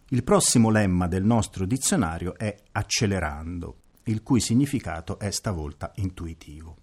Il 0.09 0.25
prossimo 0.25 0.71
lemma 0.71 1.07
del 1.07 1.23
nostro 1.23 1.67
dizionario 1.67 2.35
è 2.35 2.57
accelerando, 2.73 3.77
il 4.05 4.23
cui 4.23 4.41
significato 4.41 5.19
è 5.19 5.31
stavolta 5.31 5.93
intuitivo. 5.97 6.79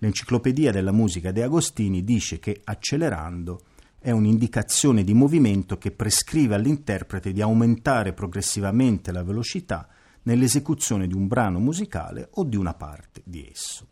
L'Enciclopedia 0.00 0.72
della 0.72 0.90
musica 0.90 1.30
De 1.30 1.44
Agostini 1.44 2.02
dice 2.02 2.40
che 2.40 2.62
accelerando 2.64 3.60
è 4.00 4.10
un'indicazione 4.10 5.02
di 5.02 5.12
movimento 5.12 5.76
che 5.76 5.90
prescrive 5.90 6.54
all'interprete 6.54 7.32
di 7.32 7.42
aumentare 7.42 8.12
progressivamente 8.12 9.10
la 9.12 9.24
velocità 9.24 9.88
nell'esecuzione 10.22 11.06
di 11.06 11.14
un 11.14 11.26
brano 11.26 11.58
musicale 11.58 12.28
o 12.32 12.44
di 12.44 12.56
una 12.56 12.74
parte 12.74 13.22
di 13.24 13.48
esso. 13.50 13.86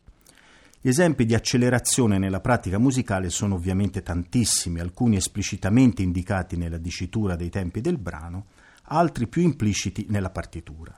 Gli 0.80 0.88
esempi 0.88 1.24
di 1.24 1.34
accelerazione 1.34 2.18
nella 2.18 2.40
pratica 2.40 2.78
musicale 2.78 3.30
sono 3.30 3.56
ovviamente 3.56 4.02
tantissimi, 4.02 4.78
alcuni 4.78 5.16
esplicitamente 5.16 6.02
indicati 6.02 6.56
nella 6.56 6.78
dicitura 6.78 7.34
dei 7.34 7.48
tempi 7.48 7.80
del 7.80 7.98
brano, 7.98 8.46
altri 8.84 9.26
più 9.26 9.42
impliciti 9.42 10.06
nella 10.08 10.30
partitura. 10.30 10.96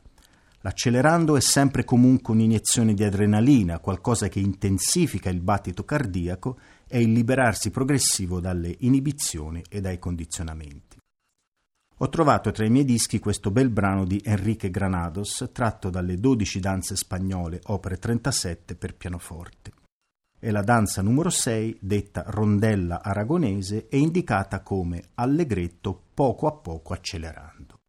L'accelerando 0.62 1.36
è 1.36 1.40
sempre 1.40 1.84
comunque 1.84 2.34
un'iniezione 2.34 2.92
di 2.92 3.04
adrenalina, 3.04 3.78
qualcosa 3.78 4.28
che 4.28 4.40
intensifica 4.40 5.30
il 5.30 5.40
battito 5.40 5.84
cardiaco 5.84 6.58
e 6.88 7.00
il 7.00 7.12
liberarsi 7.12 7.70
progressivo 7.70 8.40
dalle 8.40 8.74
inibizioni 8.80 9.62
e 9.68 9.80
dai 9.80 9.98
condizionamenti. 9.98 10.98
Ho 12.00 12.08
trovato 12.08 12.50
tra 12.50 12.64
i 12.64 12.70
miei 12.70 12.84
dischi 12.84 13.18
questo 13.18 13.50
bel 13.50 13.70
brano 13.70 14.04
di 14.04 14.20
Enrique 14.24 14.70
Granados, 14.70 15.48
tratto 15.52 15.90
dalle 15.90 16.16
12 16.16 16.60
danze 16.60 16.96
spagnole, 16.96 17.60
opere 17.66 17.98
37 17.98 18.76
per 18.76 18.94
pianoforte. 18.94 19.72
È 20.38 20.50
la 20.52 20.62
danza 20.62 21.02
numero 21.02 21.30
6, 21.30 21.78
detta 21.80 22.24
rondella 22.28 23.02
aragonese 23.02 23.88
e 23.88 23.98
indicata 23.98 24.60
come 24.60 25.02
allegretto 25.14 26.00
poco 26.14 26.46
a 26.46 26.52
poco 26.52 26.94
accelerando. 26.94 27.80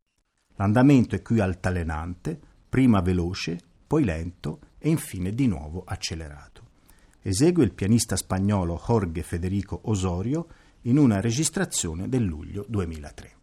L'andamento 0.56 1.14
è 1.14 1.22
qui 1.22 1.40
altalenante, 1.40 2.40
prima 2.70 3.02
veloce, 3.02 3.60
poi 3.86 4.04
lento 4.04 4.60
e 4.78 4.90
infine 4.90 5.34
di 5.34 5.48
nuovo 5.48 5.84
accelerato. 5.86 6.68
Esegue 7.22 7.64
il 7.64 7.74
pianista 7.74 8.16
spagnolo 8.16 8.82
Jorge 8.86 9.24
Federico 9.24 9.82
Osorio 9.86 10.48
in 10.84 10.98
una 10.98 11.20
registrazione 11.20 12.08
del 12.08 12.24
luglio 12.24 12.66
2003. 12.70 13.39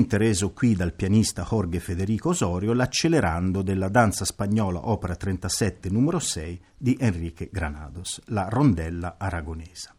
Nuovamente 0.00 0.16
reso 0.16 0.52
qui 0.52 0.74
dal 0.74 0.94
pianista 0.94 1.46
Jorge 1.48 1.78
Federico 1.78 2.30
Osorio 2.30 2.72
l'accelerando 2.72 3.60
della 3.60 3.90
danza 3.90 4.24
spagnola 4.24 4.88
opera 4.88 5.14
37 5.14 5.90
numero 5.90 6.18
6 6.18 6.60
di 6.78 6.96
Enrique 6.98 7.50
Granados, 7.52 8.22
la 8.26 8.48
rondella 8.48 9.16
aragonesa. 9.18 9.94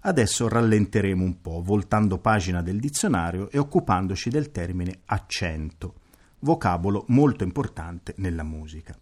Adesso 0.00 0.48
rallenteremo 0.48 1.22
un 1.22 1.42
po', 1.42 1.62
voltando 1.62 2.18
pagina 2.18 2.62
del 2.62 2.80
dizionario 2.80 3.50
e 3.50 3.58
occupandoci 3.58 4.30
del 4.30 4.50
termine 4.50 5.00
accento, 5.04 5.94
vocabolo 6.38 7.04
molto 7.08 7.44
importante 7.44 8.14
nella 8.16 8.44
musica. 8.44 8.96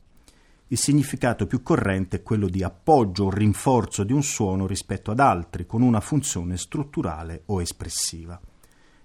Il 0.67 0.79
significato 0.79 1.47
più 1.47 1.63
corrente 1.63 2.17
è 2.17 2.23
quello 2.23 2.49
di 2.49 2.65
appoggio 2.65 3.27
o 3.27 3.31
rinforzo 3.31 4.03
di 4.03 4.13
un 4.13 4.25
suono 4.25 4.67
rispetto 4.67 5.13
ad 5.13 5.21
altri 5.21 5.67
con 5.67 5.83
una 5.83 6.01
funzione 6.01 6.57
strutturale 6.57 7.43
o 7.47 7.61
espressiva. 7.61 8.41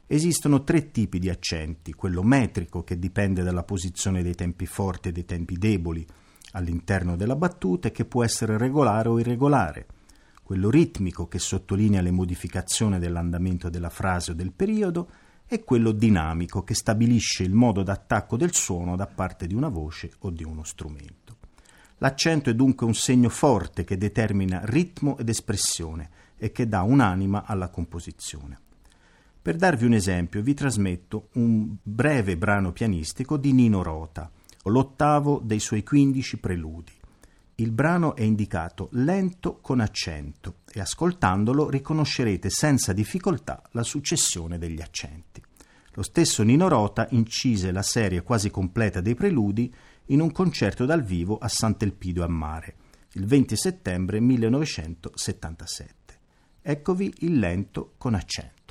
Esistono 0.08 0.64
tre 0.64 0.92
tipi 0.92 1.18
di 1.18 1.30
accenti, 1.30 1.94
quello 1.94 2.22
metrico 2.22 2.84
che 2.84 3.00
dipende 3.00 3.42
dalla 3.42 3.64
posizione 3.64 4.22
dei 4.22 4.36
tempi 4.36 4.68
forti 4.68 5.10
e 5.10 5.12
dei 5.12 5.26
tempi 5.26 5.58
deboli 5.58 6.06
all'interno 6.52 7.16
della 7.16 7.36
battuta 7.36 7.88
e 7.88 7.92
che 7.92 8.06
può 8.06 8.24
essere 8.24 8.56
regolare 8.60 9.10
o 9.10 9.20
irregolare, 9.20 9.88
quello 10.44 10.70
ritmico 10.70 11.28
che 11.28 11.40
sottolinea 11.40 12.02
le 12.02 12.12
modificazioni 12.12 13.00
dell'andamento 13.00 13.70
della 13.70 13.90
frase 13.90 14.32
o 14.32 14.34
del 14.36 14.52
periodo 14.52 15.10
e 15.48 15.64
quello 15.64 15.92
dinamico 15.92 16.64
che 16.64 16.76
stabilisce 16.76 17.42
il 17.42 17.54
modo 17.54 17.82
d'attacco 17.82 18.38
del 18.38 18.54
suono 18.54 18.96
da 18.96 19.08
parte 19.08 19.48
di 19.48 19.56
una 19.56 19.70
voce 19.70 20.12
o 20.20 20.30
di 20.30 20.44
uno 20.44 20.64
strumento. 20.64 21.38
L'accento 21.98 22.52
è 22.52 22.54
dunque 22.54 22.86
un 22.86 22.94
segno 22.94 23.30
forte 23.30 23.84
che 23.84 23.98
determina 23.98 24.62
ritmo 24.66 25.18
ed 25.18 25.30
espressione 25.30 26.10
e 26.38 26.52
che 26.52 26.68
dà 26.68 26.84
un'anima 26.84 27.46
alla 27.46 27.70
composizione. 27.70 28.60
Per 29.46 29.58
darvi 29.58 29.86
un 29.86 29.94
esempio, 29.94 30.42
vi 30.42 30.56
trasmetto 30.56 31.28
un 31.34 31.76
breve 31.84 32.36
brano 32.36 32.72
pianistico 32.72 33.38
di 33.38 33.54
Nino 33.54 33.84
Rota, 33.84 34.32
l'ottavo 34.64 35.40
dei 35.40 35.60
suoi 35.60 35.84
15 35.84 36.40
preludi. 36.40 36.92
Il 37.58 37.70
brano 37.70 38.16
è 38.16 38.24
indicato 38.24 38.90
lento 38.94 39.60
con 39.62 39.82
accento 39.82 40.62
e 40.74 40.80
ascoltandolo 40.80 41.70
riconoscerete 41.70 42.50
senza 42.50 42.92
difficoltà 42.92 43.62
la 43.74 43.84
successione 43.84 44.58
degli 44.58 44.82
accenti. 44.82 45.44
Lo 45.92 46.02
stesso 46.02 46.42
Nino 46.42 46.68
Rota 46.68 47.06
incise 47.12 47.72
la 47.72 47.84
serie 47.84 48.24
quasi 48.24 48.50
completa 48.50 49.00
dei 49.00 49.14
preludi 49.14 49.72
in 50.06 50.22
un 50.22 50.32
concerto 50.32 50.86
dal 50.86 51.04
vivo 51.04 51.38
a 51.38 51.50
Sant'Elpidio 51.50 52.24
a 52.24 52.28
Mare, 52.28 52.78
il 53.12 53.28
20 53.28 53.56
settembre 53.56 54.20
1977. 54.20 55.94
Eccovi 56.64 57.14
il 57.20 57.38
lento 57.38 57.94
con 58.00 58.16
accento. 58.16 58.65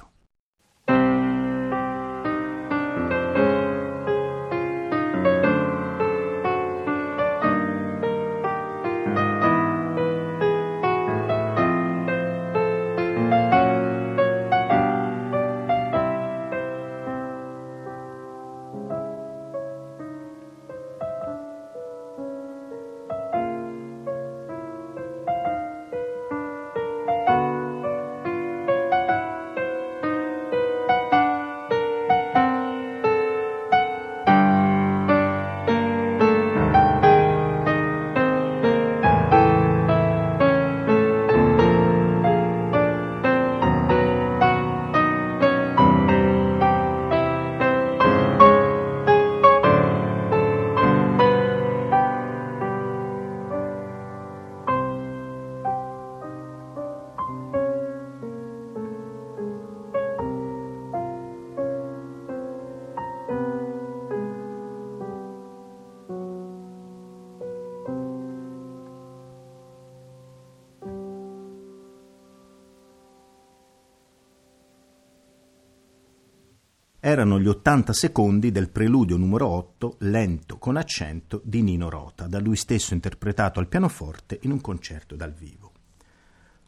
Gli 77.44 77.48
80 77.48 77.92
secondi 77.92 78.50
del 78.50 78.70
preludio 78.70 79.18
numero 79.18 79.48
8, 79.48 79.96
lento 79.98 80.56
con 80.56 80.78
accento, 80.78 81.42
di 81.44 81.60
Nino 81.60 81.90
Rota, 81.90 82.26
da 82.26 82.40
lui 82.40 82.56
stesso 82.56 82.94
interpretato 82.94 83.60
al 83.60 83.68
pianoforte 83.68 84.38
in 84.44 84.50
un 84.50 84.62
concerto 84.62 85.14
dal 85.14 85.34
vivo. 85.34 85.72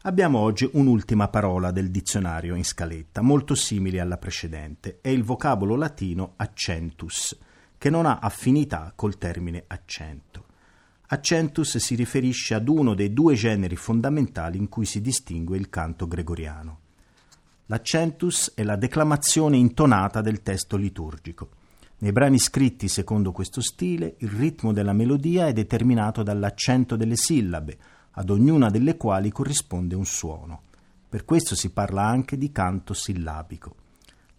Abbiamo 0.03 0.37
oggi 0.37 0.69
un'ultima 0.71 1.29
parola 1.29 1.71
del 1.71 1.89
dizionario 1.89 2.53
in 2.53 2.63
scaletta, 2.63 3.23
molto 3.23 3.55
simile 3.55 3.99
alla 3.99 4.19
precedente, 4.19 4.99
è 5.01 5.09
il 5.09 5.23
vocabolo 5.23 5.75
latino 5.75 6.33
accentus, 6.35 7.35
che 7.75 7.89
non 7.89 8.05
ha 8.05 8.19
affinità 8.19 8.93
col 8.95 9.17
termine 9.17 9.63
accento. 9.65 10.45
Accentus 11.07 11.77
si 11.77 11.95
riferisce 11.95 12.53
ad 12.53 12.69
uno 12.69 12.93
dei 12.93 13.11
due 13.13 13.33
generi 13.33 13.75
fondamentali 13.75 14.59
in 14.59 14.69
cui 14.69 14.85
si 14.85 15.01
distingue 15.01 15.57
il 15.57 15.69
canto 15.69 16.07
gregoriano. 16.07 16.81
L'accentus 17.67 18.53
è 18.55 18.63
la 18.63 18.77
declamazione 18.77 19.57
intonata 19.57 20.21
del 20.21 20.41
testo 20.41 20.77
liturgico. 20.77 21.49
Nei 21.99 22.13
brani 22.13 22.39
scritti 22.39 22.87
secondo 22.87 23.33
questo 23.33 23.59
stile, 23.59 24.15
il 24.19 24.29
ritmo 24.29 24.71
della 24.71 24.93
melodia 24.93 25.47
è 25.47 25.53
determinato 25.53 26.23
dall'accento 26.23 26.95
delle 26.95 27.17
sillabe, 27.17 27.77
ad 28.11 28.29
ognuna 28.29 28.69
delle 28.69 28.95
quali 28.95 29.31
corrisponde 29.31 29.95
un 29.95 30.05
suono. 30.05 30.61
Per 31.09 31.25
questo 31.25 31.55
si 31.55 31.71
parla 31.71 32.05
anche 32.05 32.37
di 32.37 32.53
canto 32.53 32.93
sillabico. 32.93 33.75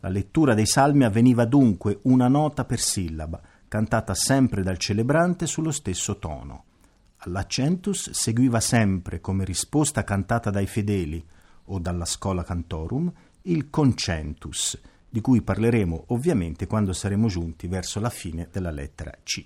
La 0.00 0.08
lettura 0.08 0.54
dei 0.54 0.66
salmi 0.66 1.04
avveniva 1.04 1.44
dunque 1.44 1.98
una 2.02 2.28
nota 2.28 2.64
per 2.64 2.80
sillaba, 2.80 3.40
cantata 3.68 4.14
sempre 4.14 4.62
dal 4.62 4.78
celebrante 4.78 5.46
sullo 5.46 5.72
stesso 5.72 6.18
tono. 6.18 6.64
All'accentus 7.18 8.10
seguiva 8.10 8.60
sempre, 8.60 9.20
come 9.20 9.44
risposta 9.44 10.02
cantata 10.02 10.48
dai 10.50 10.66
fedeli, 10.66 11.22
o 11.68 11.78
dalla 11.78 12.04
Schola 12.04 12.44
Cantorum 12.44 13.12
il 13.42 13.70
Concentus, 13.70 14.78
di 15.08 15.20
cui 15.20 15.42
parleremo 15.42 16.04
ovviamente 16.08 16.66
quando 16.66 16.92
saremo 16.92 17.28
giunti 17.28 17.66
verso 17.66 18.00
la 18.00 18.10
fine 18.10 18.48
della 18.50 18.70
lettera 18.70 19.12
C. 19.22 19.44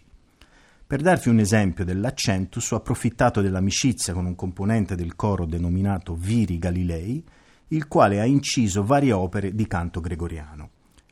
Per 0.87 1.01
darvi 1.01 1.31
un 1.31 1.39
esempio 1.39 1.85
dell'accentus 1.85 2.71
ho 2.73 2.77
approfittato 2.77 3.41
dell'amicizia 3.41 4.13
con 4.13 4.27
un 4.27 4.35
componente 4.35 4.95
del 4.95 5.17
coro 5.17 5.47
denominato 5.47 6.15
Viri 6.15 6.59
Galilei, 6.59 7.25
il 7.69 7.89
quale 7.89 8.21
ha 8.21 8.27
inciso 8.27 8.85
varie 8.85 9.13
opere 9.13 9.55
di 9.55 9.67
canto 9.67 10.01
gregoriano. 10.01 10.71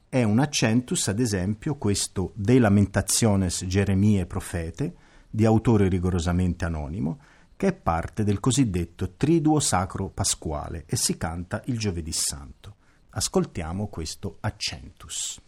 È 0.09 0.23
un 0.23 0.39
accentus, 0.41 1.09
ad 1.09 1.21
esempio, 1.21 1.77
questo 1.77 2.33
De 2.35 2.59
Lamentationes 2.59 3.65
Geremie 3.67 4.27
Profete, 4.27 4.95
di 5.31 5.45
autore 5.45 5.89
rigorosamente 5.89 6.65
anonimo, 6.65 7.19
che 7.61 7.67
è 7.67 7.73
parte 7.75 8.25
del 8.25 8.41
cosiddetto 8.41 9.17
Triduo 9.19 9.61
Sacro 9.61 10.09
Pasquale 10.09 10.85
e 10.87 10.97
si 10.97 11.19
canta 11.19 11.61
il 11.67 11.79
giovedì 11.79 12.11
santo. 12.11 12.77
Ascoltiamo 13.11 13.89
questo 13.89 14.39
accentus. 14.41 15.39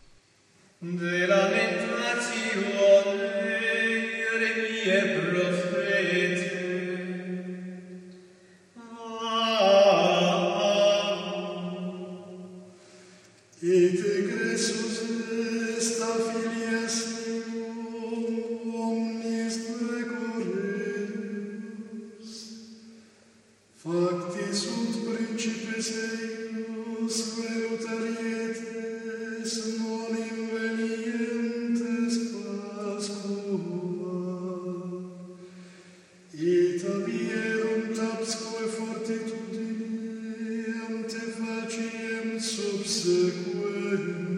De 0.76 1.24
lamentazione 1.24 2.12
segue. 43.12 44.31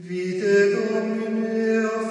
Vite 0.00 0.70
Domine 0.70 2.07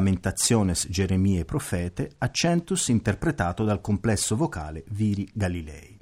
Lamentationes 0.00 0.88
Geremie 0.88 1.44
Profete, 1.44 2.12
accentus 2.16 2.88
interpretato 2.88 3.64
dal 3.64 3.82
complesso 3.82 4.34
vocale 4.34 4.82
Viri 4.88 5.28
Galilei. 5.30 5.98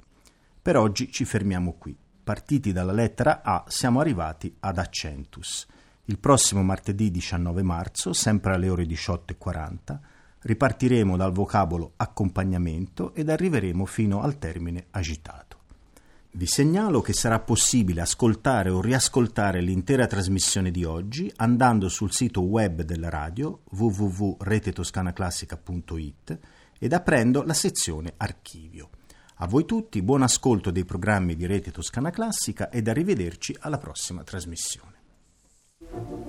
Per 0.61 0.77
oggi 0.77 1.11
ci 1.11 1.25
fermiamo 1.25 1.73
qui. 1.77 1.97
Partiti 2.23 2.71
dalla 2.71 2.93
lettera 2.93 3.41
A 3.43 3.65
siamo 3.67 3.99
arrivati 3.99 4.55
ad 4.61 4.77
accentus. 4.77 5.67
Il 6.05 6.17
prossimo 6.17 6.63
martedì 6.63 7.11
19 7.11 7.61
marzo, 7.61 8.13
sempre 8.13 8.53
alle 8.53 8.69
ore 8.69 8.85
18.40, 8.85 9.99
ripartiremo 10.43 11.17
dal 11.17 11.33
vocabolo 11.33 11.91
accompagnamento 11.97 13.13
ed 13.13 13.29
arriveremo 13.29 13.85
fino 13.85 14.21
al 14.21 14.37
termine 14.37 14.85
agitato. 14.91 15.48
Vi 16.39 16.47
segnalo 16.47 17.01
che 17.01 17.11
sarà 17.11 17.41
possibile 17.41 17.99
ascoltare 17.99 18.69
o 18.69 18.79
riascoltare 18.79 19.59
l'intera 19.59 20.07
trasmissione 20.07 20.71
di 20.71 20.85
oggi 20.85 21.29
andando 21.35 21.89
sul 21.89 22.13
sito 22.13 22.43
web 22.43 22.83
della 22.83 23.09
radio 23.09 23.63
www.retetoscanaclassica.it 23.71 26.39
ed 26.79 26.93
aprendo 26.93 27.43
la 27.43 27.53
sezione 27.53 28.13
archivio. 28.15 28.89
A 29.39 29.47
voi 29.47 29.65
tutti 29.65 30.01
buon 30.01 30.21
ascolto 30.21 30.71
dei 30.71 30.85
programmi 30.85 31.35
di 31.35 31.45
Rete 31.45 31.71
Toscana 31.71 32.09
Classica 32.09 32.69
ed 32.69 32.87
arrivederci 32.87 33.57
alla 33.59 33.77
prossima 33.77 34.23
trasmissione. 34.23 36.28